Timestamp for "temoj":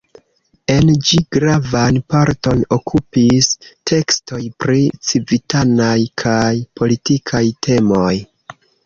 7.69-8.17